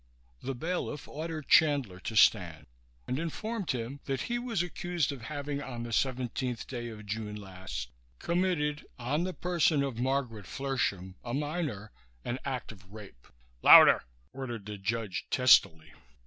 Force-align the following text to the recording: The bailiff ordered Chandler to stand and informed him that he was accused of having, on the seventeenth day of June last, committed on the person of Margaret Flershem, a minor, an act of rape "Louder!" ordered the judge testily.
The 0.41 0.55
bailiff 0.55 1.07
ordered 1.07 1.47
Chandler 1.47 1.99
to 1.99 2.15
stand 2.15 2.65
and 3.07 3.19
informed 3.19 3.69
him 3.69 3.99
that 4.05 4.21
he 4.21 4.39
was 4.39 4.63
accused 4.63 5.11
of 5.11 5.21
having, 5.21 5.61
on 5.61 5.83
the 5.83 5.93
seventeenth 5.93 6.65
day 6.65 6.89
of 6.89 7.05
June 7.05 7.35
last, 7.35 7.91
committed 8.17 8.83
on 8.97 9.25
the 9.25 9.33
person 9.35 9.83
of 9.83 9.99
Margaret 9.99 10.45
Flershem, 10.47 11.17
a 11.23 11.35
minor, 11.35 11.91
an 12.25 12.39
act 12.45 12.71
of 12.71 12.91
rape 12.91 13.27
"Louder!" 13.61 14.03
ordered 14.33 14.65
the 14.65 14.79
judge 14.79 15.27
testily. 15.29 15.93